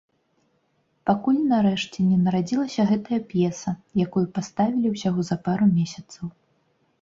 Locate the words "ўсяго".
4.95-5.21